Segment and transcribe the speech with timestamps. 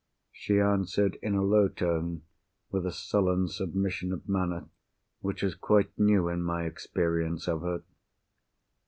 [0.31, 2.23] She answered in a low tone,
[2.71, 4.67] with a sullen submission of manner
[5.19, 7.83] which was quite new in my experience of her.